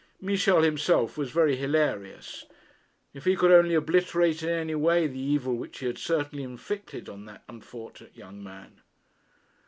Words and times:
Michel 0.19 0.63
himself 0.63 1.15
was 1.15 1.29
very 1.29 1.55
hilarious. 1.57 2.45
If 3.13 3.25
he 3.25 3.35
could 3.35 3.51
only 3.51 3.75
obliterate 3.75 4.41
in 4.41 4.49
any 4.49 4.73
way 4.73 5.05
the 5.05 5.19
evil 5.19 5.55
which 5.55 5.77
he 5.77 5.85
had 5.85 5.99
certainly 5.99 6.41
inflicted 6.43 7.07
on 7.07 7.25
that 7.25 7.43
unfortunate 7.47 8.17
young 8.17 8.41
man! 8.41 8.81